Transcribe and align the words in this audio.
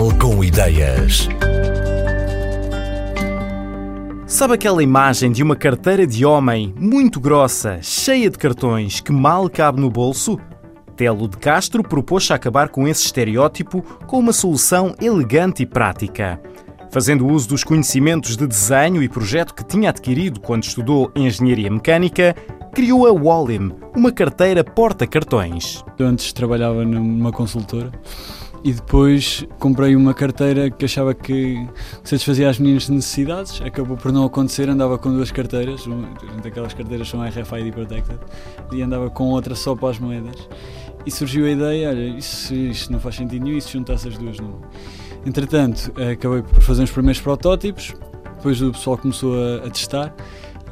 Portugal 0.00 0.18
com 0.18 0.42
ideias. 0.42 1.28
Sabe 4.26 4.54
aquela 4.54 4.82
imagem 4.82 5.30
de 5.30 5.42
uma 5.42 5.54
carteira 5.54 6.06
de 6.06 6.24
homem 6.24 6.72
muito 6.78 7.20
grossa, 7.20 7.78
cheia 7.82 8.30
de 8.30 8.38
cartões, 8.38 9.00
que 9.00 9.12
mal 9.12 9.50
cabe 9.50 9.78
no 9.78 9.90
bolso? 9.90 10.38
Telo 10.96 11.28
de 11.28 11.36
Castro 11.36 11.82
propôs-se 11.82 12.32
acabar 12.32 12.70
com 12.70 12.88
esse 12.88 13.04
estereótipo 13.04 13.82
com 14.06 14.18
uma 14.18 14.32
solução 14.32 14.94
elegante 14.98 15.64
e 15.64 15.66
prática. 15.66 16.40
Fazendo 16.90 17.26
uso 17.26 17.50
dos 17.50 17.62
conhecimentos 17.62 18.38
de 18.38 18.46
desenho 18.46 19.02
e 19.02 19.08
projeto 19.08 19.54
que 19.54 19.64
tinha 19.64 19.90
adquirido 19.90 20.40
quando 20.40 20.64
estudou 20.64 21.12
engenharia 21.14 21.70
mecânica, 21.70 22.34
criou 22.72 23.06
a 23.06 23.12
Wallim, 23.12 23.72
uma 23.96 24.12
carteira 24.12 24.62
porta-cartões. 24.62 25.84
Antes 25.98 26.32
trabalhava 26.32 26.84
numa 26.84 27.32
consultora 27.32 27.90
e 28.62 28.72
depois 28.72 29.46
comprei 29.58 29.96
uma 29.96 30.12
carteira 30.12 30.70
que 30.70 30.84
achava 30.84 31.14
que 31.14 31.66
satisfazia 32.04 32.48
as 32.48 32.58
minhas 32.58 32.88
necessidades. 32.88 33.60
Acabou 33.62 33.96
por 33.96 34.12
não 34.12 34.24
acontecer, 34.24 34.68
andava 34.68 34.98
com 34.98 35.10
duas 35.10 35.30
carteiras, 35.30 35.86
uma 35.86 36.08
daquelas 36.42 36.74
carteiras 36.74 37.08
são 37.08 37.22
RFID 37.22 37.72
Protected, 37.72 38.20
e 38.72 38.82
andava 38.82 39.10
com 39.10 39.24
outra 39.30 39.54
só 39.54 39.74
para 39.74 39.90
as 39.90 39.98
moedas. 39.98 40.48
E 41.06 41.10
surgiu 41.10 41.46
a 41.46 41.50
ideia: 41.50 41.88
olha, 41.88 42.06
isso, 42.18 42.54
isto 42.54 42.92
não 42.92 43.00
faz 43.00 43.16
sentido 43.16 43.44
nenhum, 43.44 43.56
e 43.56 43.60
se 43.60 43.72
juntasse 43.72 44.08
as 44.08 44.18
duas 44.18 44.38
não. 44.38 44.60
Entretanto, 45.24 45.92
acabei 46.12 46.42
por 46.42 46.62
fazer 46.62 46.82
os 46.82 46.90
primeiros 46.90 47.20
protótipos, 47.20 47.94
depois 48.36 48.60
o 48.62 48.72
pessoal 48.72 48.96
começou 48.96 49.34
a, 49.34 49.66
a 49.66 49.70
testar 49.70 50.14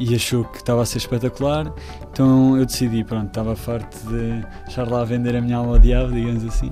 e 0.01 0.15
achou 0.15 0.45
que 0.45 0.59
estava 0.59 0.83
a 0.83 0.87
ser 0.87 0.99
espetacular, 0.99 1.73
então 2.13 2.57
eu 2.57 2.65
decidi, 2.65 3.05
pronto, 3.05 3.27
estava 3.27 3.55
farto 3.57 3.97
de 4.09 4.45
estar 4.69 4.89
lá 4.89 5.03
a 5.03 5.05
vender 5.05 5.37
a 5.37 5.41
minha 5.41 5.57
alma 5.57 5.73
ao 5.73 5.79
diabo, 5.79 6.13
digamos 6.13 6.45
assim, 6.45 6.71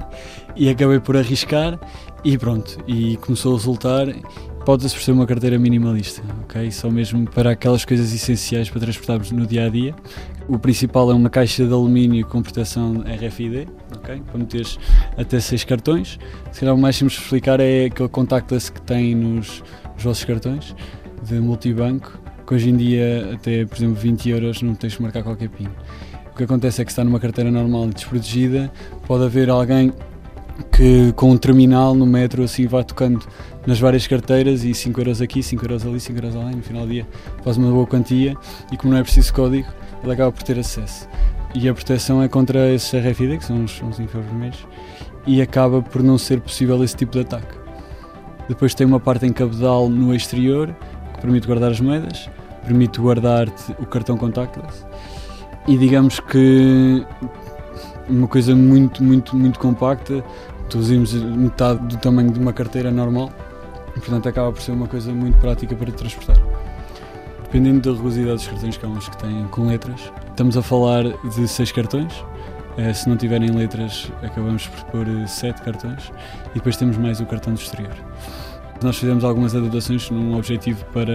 e 0.54 0.68
acabei 0.68 1.00
por 1.00 1.16
arriscar 1.16 1.78
e 2.24 2.36
pronto, 2.36 2.78
e 2.86 3.16
começou 3.18 3.54
a 3.54 3.56
resultar. 3.56 4.06
Pode-se 4.64 4.98
ser 4.98 5.12
uma 5.12 5.24
carteira 5.26 5.56
minimalista, 5.60 6.20
ok? 6.42 6.72
Só 6.72 6.90
mesmo 6.90 7.24
para 7.30 7.52
aquelas 7.52 7.84
coisas 7.84 8.12
essenciais 8.12 8.68
para 8.68 8.80
transportarmos 8.80 9.30
no 9.30 9.46
dia 9.46 9.66
a 9.66 9.68
dia. 9.68 9.94
O 10.48 10.58
principal 10.58 11.08
é 11.08 11.14
uma 11.14 11.30
caixa 11.30 11.64
de 11.64 11.72
alumínio 11.72 12.26
com 12.26 12.42
proteção 12.42 13.04
RFID, 13.06 13.68
ok? 13.96 14.20
Para 14.26 14.38
meteres 14.38 14.76
até 15.16 15.38
seis 15.38 15.62
cartões. 15.62 16.18
Se 16.50 16.58
calhar 16.58 16.74
o 16.74 16.78
mais 16.78 16.96
simples 16.96 17.16
de 17.16 17.22
explicar 17.22 17.60
é 17.60 17.84
aquele 17.84 18.08
contactless 18.08 18.72
que 18.72 18.82
tem 18.82 19.14
nos, 19.14 19.62
nos 19.94 20.02
vossos 20.02 20.24
cartões 20.24 20.74
de 21.22 21.38
multibanco 21.38 22.25
que 22.46 22.54
hoje 22.54 22.70
em 22.70 22.76
dia, 22.76 23.30
até 23.34 23.64
por 23.64 23.76
exemplo 23.76 23.96
20 23.96 24.30
euros, 24.30 24.62
não 24.62 24.74
tens 24.74 24.92
de 24.92 25.02
marcar 25.02 25.22
qualquer 25.22 25.48
PIN. 25.48 25.68
O 26.32 26.36
que 26.36 26.44
acontece 26.44 26.80
é 26.80 26.84
que 26.84 26.90
está 26.90 27.02
numa 27.02 27.18
carteira 27.18 27.50
normal 27.50 27.88
desprotegida, 27.88 28.70
pode 29.06 29.24
haver 29.24 29.50
alguém 29.50 29.92
que 30.72 31.12
com 31.12 31.30
um 31.30 31.36
terminal 31.36 31.94
no 31.94 32.06
metro 32.06 32.42
assim 32.42 32.66
vai 32.66 32.82
tocando 32.84 33.26
nas 33.66 33.78
várias 33.78 34.06
carteiras 34.06 34.64
e 34.64 34.72
5 34.72 35.00
euros 35.00 35.20
aqui, 35.20 35.42
5 35.42 35.64
euros 35.64 35.84
ali, 35.84 36.00
5 36.00 36.18
euros 36.18 36.36
ali, 36.36 36.56
no 36.56 36.62
final 36.62 36.82
do 36.86 36.92
dia 36.92 37.06
faz 37.42 37.56
uma 37.56 37.70
boa 37.70 37.86
quantia 37.86 38.36
e 38.72 38.76
como 38.76 38.92
não 38.92 39.00
é 39.00 39.02
preciso 39.02 39.34
código, 39.34 39.68
ele 40.02 40.12
acaba 40.12 40.30
por 40.30 40.42
ter 40.42 40.58
acesso. 40.58 41.08
E 41.54 41.68
a 41.68 41.74
proteção 41.74 42.22
é 42.22 42.28
contra 42.28 42.72
esses 42.72 42.92
RFID, 42.92 43.38
que 43.38 43.44
são 43.44 43.64
os, 43.64 43.80
os 43.82 43.98
infravermelhos, 43.98 44.66
e 45.26 45.40
acaba 45.40 45.80
por 45.80 46.02
não 46.02 46.18
ser 46.18 46.40
possível 46.40 46.82
esse 46.84 46.94
tipo 46.94 47.12
de 47.12 47.20
ataque. 47.20 47.56
Depois 48.48 48.74
tem 48.74 48.86
uma 48.86 49.00
parte 49.00 49.26
em 49.26 49.32
cabedal 49.32 49.88
no 49.88 50.14
exterior 50.14 50.74
que 51.16 51.22
permite 51.22 51.46
guardar 51.46 51.72
as 51.72 51.80
moedas, 51.80 52.30
permite 52.64 53.00
guardar-te 53.00 53.72
o 53.78 53.86
cartão 53.86 54.16
contactless 54.16 54.84
e 55.66 55.76
digamos 55.76 56.20
que 56.20 57.04
uma 58.08 58.28
coisa 58.28 58.54
muito, 58.54 59.02
muito, 59.02 59.36
muito 59.36 59.58
compacta, 59.58 60.24
usamos 60.74 61.12
metade 61.14 61.80
do 61.86 61.96
tamanho 61.96 62.30
de 62.30 62.38
uma 62.38 62.52
carteira 62.52 62.90
normal, 62.90 63.32
portanto 63.94 64.28
acaba 64.28 64.52
por 64.52 64.60
ser 64.60 64.72
uma 64.72 64.86
coisa 64.86 65.12
muito 65.12 65.38
prática 65.38 65.74
para 65.74 65.90
transportar. 65.90 66.36
Dependendo 67.42 67.90
da 67.90 67.96
rugosidade 67.96 68.36
dos 68.36 68.46
cartões, 68.46 68.76
que 68.76 68.84
há 68.84 68.88
uns 68.88 69.08
que 69.08 69.16
têm 69.16 69.44
com 69.48 69.66
letras, 69.66 70.12
estamos 70.28 70.56
a 70.56 70.62
falar 70.62 71.04
de 71.04 71.48
seis 71.48 71.72
cartões, 71.72 72.12
eh, 72.76 72.92
se 72.92 73.08
não 73.08 73.16
tiverem 73.16 73.50
letras, 73.50 74.12
acabamos 74.22 74.66
por 74.66 74.84
pôr 74.84 75.06
sete 75.26 75.62
cartões 75.62 76.12
e 76.50 76.54
depois 76.54 76.76
temos 76.76 76.96
mais 76.98 77.20
o 77.20 77.26
cartão 77.26 77.54
do 77.54 77.60
exterior. 77.60 77.94
Nós 78.82 78.98
fizemos 78.98 79.24
algumas 79.24 79.54
adaptações 79.54 80.10
num 80.10 80.36
objetivo 80.36 80.84
para 80.92 81.12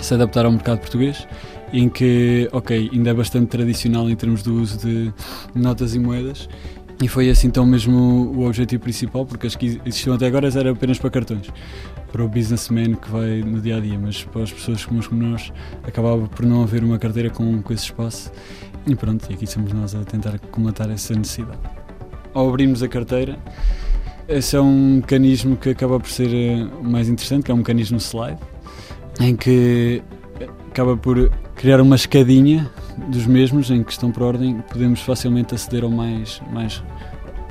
se 0.00 0.14
adaptar 0.14 0.44
ao 0.44 0.52
mercado 0.52 0.80
português, 0.80 1.26
em 1.72 1.88
que, 1.88 2.48
ok, 2.52 2.90
ainda 2.92 3.10
é 3.10 3.14
bastante 3.14 3.46
tradicional 3.46 4.08
em 4.08 4.16
termos 4.16 4.42
do 4.42 4.54
uso 4.54 4.78
de 4.78 5.12
notas 5.54 5.94
e 5.94 5.98
moedas, 5.98 6.48
e 7.02 7.08
foi 7.08 7.28
assim 7.28 7.48
então 7.48 7.66
mesmo 7.66 8.32
o 8.36 8.46
objetivo 8.46 8.82
principal, 8.82 9.26
porque 9.26 9.46
as 9.46 9.56
que 9.56 9.80
existiam 9.84 10.14
até 10.14 10.26
agora 10.26 10.48
eram 10.48 10.72
apenas 10.72 10.98
para 10.98 11.10
cartões, 11.10 11.50
para 12.12 12.24
o 12.24 12.28
businessman 12.28 12.94
que 12.94 13.10
vai 13.10 13.40
no 13.40 13.60
dia 13.60 13.78
a 13.78 13.80
dia, 13.80 13.98
mas 13.98 14.22
para 14.24 14.42
as 14.42 14.52
pessoas 14.52 14.84
comuns 14.84 15.08
como 15.08 15.22
nós 15.22 15.52
acabava 15.82 16.28
por 16.28 16.46
não 16.46 16.62
haver 16.62 16.84
uma 16.84 16.98
carteira 16.98 17.30
com, 17.30 17.60
com 17.62 17.72
esse 17.72 17.84
espaço. 17.84 18.30
E 18.86 18.94
pronto, 18.94 19.26
e 19.30 19.34
aqui 19.34 19.46
somos 19.46 19.72
nós 19.72 19.94
a 19.94 20.04
tentar 20.04 20.38
comatar 20.50 20.90
essa 20.90 21.14
necessidade. 21.14 21.58
Ao 22.32 22.48
abrirmos 22.48 22.82
a 22.82 22.88
carteira, 22.88 23.38
esse 24.28 24.56
é 24.56 24.60
um 24.60 24.96
mecanismo 24.96 25.56
que 25.56 25.70
acaba 25.70 26.00
por 26.00 26.08
ser 26.08 26.32
eh, 26.32 26.66
mais 26.82 27.08
interessante, 27.08 27.44
que 27.44 27.50
é 27.50 27.54
um 27.54 27.58
mecanismo 27.58 27.98
slide, 27.98 28.38
em 29.20 29.36
que 29.36 30.02
acaba 30.70 30.96
por 30.96 31.30
criar 31.54 31.80
uma 31.80 31.96
escadinha 31.96 32.70
dos 33.08 33.26
mesmos 33.26 33.70
em 33.70 33.82
que 33.82 33.92
estão 33.92 34.10
por 34.10 34.22
ordem, 34.22 34.62
podemos 34.70 35.00
facilmente 35.00 35.54
aceder 35.54 35.84
ao 35.84 35.90
mais, 35.90 36.40
mais 36.52 36.82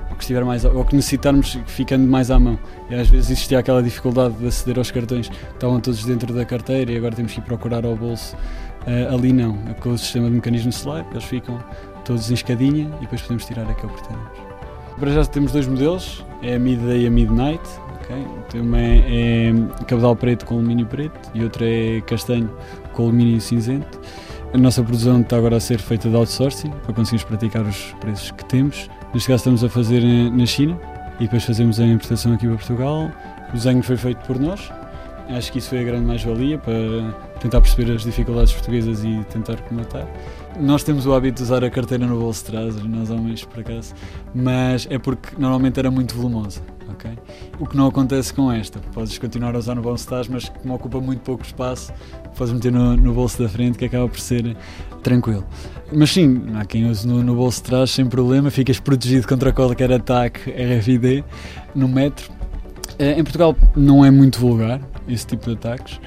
ao 0.10 0.16
que 0.16 0.24
estiver 0.24 0.44
mais 0.44 0.66
ou 0.66 0.84
que 0.86 0.96
necessitarmos 0.96 1.58
ficando 1.68 2.08
mais 2.08 2.32
à 2.32 2.40
mão. 2.40 2.58
E 2.90 2.96
às 2.96 3.10
vezes 3.10 3.32
existia 3.32 3.60
aquela 3.60 3.82
dificuldade 3.82 4.36
de 4.36 4.48
aceder 4.48 4.78
aos 4.78 4.92
cartões, 4.92 5.30
estavam 5.54 5.80
todos 5.80 6.04
dentro 6.06 6.34
da 6.34 6.46
carteira 6.46 6.92
e 6.92 6.98
agora 6.98 7.16
temos 7.16 7.34
que 7.34 7.40
ir 7.40 7.44
procurar 7.44 7.86
ao 7.86 7.96
bolso. 7.96 8.36
Uh, 8.86 9.14
ali 9.14 9.32
não, 9.32 9.58
com 9.80 9.92
o 9.92 9.98
sistema 9.98 10.28
de 10.28 10.36
mecanismo 10.36 10.72
slide, 10.72 11.08
eles 11.12 11.24
ficam 11.24 11.64
todos 12.04 12.30
em 12.30 12.34
escadinha 12.34 12.92
e 12.98 13.02
depois 13.02 13.22
podemos 13.22 13.46
tirar 13.46 13.64
aquele 13.64 13.94
que 13.94 14.02
pretendemos. 14.02 14.53
Para 15.00 15.12
já 15.12 15.26
temos 15.26 15.52
dois 15.52 15.68
modelos, 15.68 16.24
é 16.42 16.56
a 16.56 16.60
Midday 16.60 17.04
e 17.04 17.08
a 17.08 17.12
Midnight. 17.12 17.64
Okay? 18.02 18.26
Então, 18.48 18.62
uma 18.62 18.80
é, 18.80 19.50
é 19.50 19.54
cabedal 19.86 20.16
preto 20.16 20.46
com 20.46 20.56
alumínio 20.56 20.86
preto 20.86 21.32
e 21.34 21.44
outra 21.44 21.66
é 21.66 22.02
castanho 22.02 22.50
com 22.92 23.04
alumínio 23.04 23.40
cinzento. 23.42 24.00
A 24.54 24.58
nossa 24.58 24.84
produção 24.84 25.22
está 25.22 25.38
agora 25.38 25.58
a 25.58 25.60
ser 25.60 25.80
feita 25.80 26.10
de 26.10 26.16
outsourcing 26.16 26.70
para 26.84 26.94
conseguirmos 26.94 27.24
praticar 27.24 27.64
os 27.64 27.94
preços 28.00 28.30
que 28.32 28.46
temos. 28.46 28.90
Neste 29.14 29.28
caso 29.28 29.38
estamos 29.38 29.64
a 29.64 29.70
fazer 29.70 30.02
na 30.32 30.46
China 30.46 30.80
e 31.20 31.24
depois 31.24 31.44
fazemos 31.44 31.80
a 31.80 31.86
importação 31.86 32.34
aqui 32.34 32.46
para 32.46 32.58
Portugal. 32.58 33.12
O 33.50 33.54
desenho 33.54 33.82
foi 33.82 33.98
feito 33.98 34.20
por 34.28 34.40
nós. 34.40 34.72
Acho 35.30 35.52
que 35.52 35.60
isso 35.60 35.70
foi 35.70 35.80
a 35.80 35.84
grande 35.84 36.06
mais-valia 36.06 36.58
para 36.58 36.76
tentar 37.40 37.62
perceber 37.62 37.92
as 37.94 38.04
dificuldades 38.04 38.54
portuguesas 38.54 39.04
e 39.04 39.24
tentar 39.32 39.58
comatar. 39.62 40.08
Nós 40.60 40.84
temos 40.84 41.06
o 41.06 41.14
hábito 41.14 41.38
de 41.38 41.44
usar 41.44 41.64
a 41.64 41.70
carteira 41.70 42.06
no 42.06 42.20
bolso 42.20 42.46
de 42.46 42.52
trás, 42.52 42.76
nós 42.84 43.10
homens 43.10 43.44
por 43.44 43.62
acaso, 43.62 43.94
mas 44.36 44.88
é 44.90 45.00
porque 45.00 45.30
normalmente 45.38 45.80
era 45.80 45.90
muito 45.90 46.16
volumosa. 46.16 46.62
Okay? 46.94 47.18
O 47.60 47.66
que 47.66 47.76
não 47.76 47.88
acontece 47.88 48.34
com 48.34 48.52
esta. 48.52 48.80
Podes 48.94 49.18
continuar 49.18 49.56
a 49.56 49.60
usar 49.60 49.76
no 49.76 49.82
bolso 49.82 50.04
de 50.04 50.10
trás, 50.10 50.28
mas 50.28 50.50
como 50.50 50.76
ocupa 50.76 51.00
muito 51.00 51.22
pouco 51.22 51.44
espaço, 51.44 51.92
podes 52.38 52.54
meter 52.54 52.72
no, 52.72 52.96
no, 52.96 53.14
bolso 53.14 53.42
da 53.42 53.50
frente, 53.50 53.78
que 53.78 53.86
acaba 53.86 54.08
por 54.08 54.20
ser 54.20 54.56
tranquilo. 55.02 55.46
Mas 55.92 56.12
sim, 56.12 56.44
há 56.56 56.66
quem 56.66 56.90
use 56.90 57.08
no, 57.08 57.24
no 57.24 57.36
bolso 57.36 57.64
de 57.64 57.70
trás 57.70 57.92
sem 57.92 58.06
problema, 58.06 58.52
ficas 58.52 58.80
protegido 58.80 59.28
contra 59.28 59.52
qualquer 59.52 59.92
ataque 59.92 60.52
RFID 60.52 61.24
no 61.74 61.88
metro. 61.88 62.32
Eh, 63.00 63.20
em 63.20 63.24
Portugal 63.24 63.56
não 63.76 64.06
é 64.06 64.12
muito 64.12 64.40
vulgar 64.40 64.80
esse 65.08 65.28
tipo 65.28 65.46
de 65.46 65.54
ataques, 65.54 66.00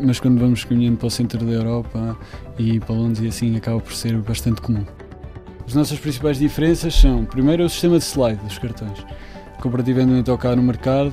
mas 0.00 0.18
quando 0.18 0.38
vamos 0.38 0.64
caminhando 0.64 0.96
para 0.96 1.06
o 1.06 1.10
centro 1.10 1.44
da 1.44 1.52
Europa 1.52 2.16
e 2.58 2.80
para 2.80 2.94
Londres 2.94 3.22
e 3.22 3.28
assim 3.28 3.56
acaba 3.56 3.80
por 3.80 3.92
ser 3.92 4.16
bastante 4.18 4.60
comum. 4.60 4.84
As 5.66 5.74
nossas 5.74 5.98
principais 5.98 6.38
diferenças 6.38 6.94
são, 6.94 7.24
primeiro, 7.24 7.64
o 7.64 7.68
sistema 7.68 7.98
de 7.98 8.04
slide 8.04 8.42
dos 8.42 8.58
cartões. 8.58 9.04
Comparativamente 9.60 10.30
ao 10.30 10.36
cá 10.36 10.54
no 10.54 10.62
mercado, 10.62 11.12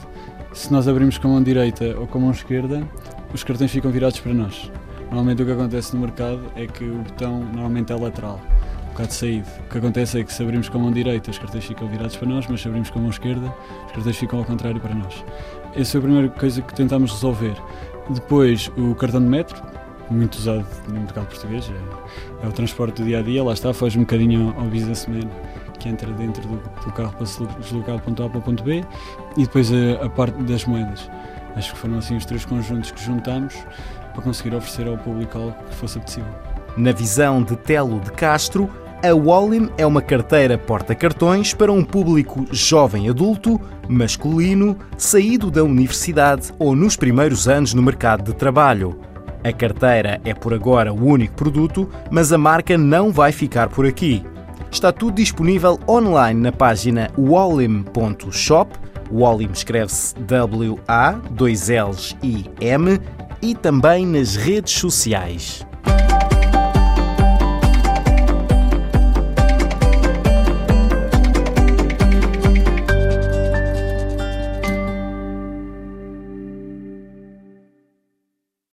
se 0.52 0.72
nós 0.74 0.88
abrimos 0.88 1.18
com 1.18 1.28
a 1.30 1.32
mão 1.32 1.44
direita 1.44 1.98
ou 1.98 2.06
com 2.06 2.18
a 2.18 2.22
mão 2.22 2.32
esquerda, 2.32 2.86
os 3.34 3.44
cartões 3.44 3.72
ficam 3.72 3.92
virados 3.92 4.20
para 4.20 4.34
nós. 4.34 4.70
Normalmente 5.04 5.42
o 5.42 5.46
que 5.46 5.52
acontece 5.52 5.96
no 5.96 6.02
mercado 6.02 6.42
é 6.56 6.68
que 6.68 6.84
o 6.84 6.98
botão 6.98 7.40
normalmente 7.40 7.94
é 7.94 7.96
lateral, 7.96 8.42
bocado 8.92 9.14
saído. 9.14 9.48
O 9.66 9.70
que 9.72 9.78
acontece 9.78 10.20
é 10.20 10.24
que 10.24 10.34
se 10.34 10.44
abrimos 10.44 10.70
com 10.70 10.78
a 10.78 10.82
mão 10.82 10.92
direita, 10.92 11.32
os 11.32 11.38
cartões 11.38 11.66
ficam 11.66 11.88
virados 11.88 12.16
para 12.16 12.28
nós, 12.28 12.46
mas 12.48 12.62
se 12.62 12.68
abrimos 12.68 12.90
com 12.90 13.00
a 13.00 13.02
mão 13.02 13.12
esquerda, 13.12 13.54
os 13.88 13.92
cartões 13.92 14.18
ficam 14.18 14.40
ao 14.40 14.46
contrário 14.46 14.80
para 14.80 14.94
nós. 14.94 15.26
Essa 15.76 15.98
é 15.98 16.00
a 16.00 16.02
primeira 16.02 16.30
coisa 16.30 16.62
que 16.62 16.74
tentámos 16.74 17.12
resolver. 17.12 17.56
Depois, 18.10 18.70
o 18.78 18.94
cartão 18.96 19.22
de 19.22 19.28
metro, 19.28 19.62
muito 20.10 20.36
usado 20.36 20.66
no 20.88 21.00
mercado 21.00 21.28
português, 21.28 21.70
é, 21.70 22.46
é 22.46 22.48
o 22.48 22.52
transporte 22.52 23.02
do 23.02 23.06
dia 23.06 23.20
a 23.20 23.22
dia, 23.22 23.44
lá 23.44 23.54
está, 23.54 23.74
foge 23.74 23.98
um 23.98 24.02
bocadinho 24.02 24.54
ao 24.58 24.66
businessman 24.66 25.30
que 25.82 25.90
entra 25.90 26.12
dentro 26.14 26.48
do, 26.48 26.58
do 26.58 26.92
carro 26.94 27.14
para 27.14 27.26
se 27.26 27.44
deslocar 27.60 27.96
do 27.96 28.02
ponto 28.04 28.24
A 28.24 28.30
para 28.30 28.38
o 28.38 28.42
ponto 28.42 28.64
B 28.64 28.84
e 29.36 29.42
depois 29.44 29.72
a, 29.72 30.06
a, 30.06 30.10
parte 30.10 30.42
das 30.44 30.66
moedas. 30.66 31.10
Acho 31.56 31.74
que 31.74 31.80
foram 31.80 31.98
assim 31.98 32.16
os 32.16 32.26
três 32.26 32.46
conjuntos 32.46 32.92
que 32.92 33.04
juntámos 33.04 33.56
para 34.14 34.22
conseguir 34.22 34.56
oferecer 34.56 34.88
ao 34.88 34.98
público 34.98 35.38
algo 35.38 35.56
que 35.70 35.76
fosse 35.76 36.00
possível. 36.00 36.32
Na 36.78 36.92
visão 36.92 37.44
de 37.44 37.56
Telo 37.58 38.00
de 38.00 38.12
Castro, 38.12 38.70
A 39.04 39.16
Wallim 39.16 39.68
é 39.80 39.86
uma 39.86 40.00
carteira 40.00 40.60
porta-cartões 40.60 41.56
para 41.56 41.72
um 41.72 41.84
público 41.84 42.46
jovem 42.52 43.10
adulto, 43.10 43.60
masculino, 43.90 44.78
saído 44.96 45.50
da 45.50 45.64
universidade 45.64 46.54
ou 46.60 46.76
nos 46.76 46.96
primeiros 46.96 47.48
anos 47.48 47.74
no 47.74 47.82
mercado 47.82 48.32
de 48.32 48.38
trabalho. 48.38 49.00
A 49.44 49.52
carteira 49.52 50.22
é 50.24 50.36
por 50.36 50.54
agora 50.54 50.94
o 50.94 51.04
único 51.04 51.34
produto, 51.34 51.90
mas 52.12 52.32
a 52.32 52.38
marca 52.38 52.78
não 52.78 53.12
vai 53.12 53.32
ficar 53.32 53.70
por 53.70 53.88
aqui. 53.88 54.24
Está 54.72 54.92
tudo 54.92 55.16
disponível 55.16 55.80
online 55.90 56.40
na 56.40 56.52
página 56.52 57.10
wallim.shop. 57.18 58.78
Wallim 59.12 59.50
escreve-se 59.52 60.14
W-A, 60.20 61.14
dois 61.32 61.70
L's 61.70 62.16
e 62.22 62.46
M, 62.62 63.00
e 63.42 63.56
também 63.56 64.06
nas 64.06 64.36
redes 64.36 64.74
sociais. 64.74 65.66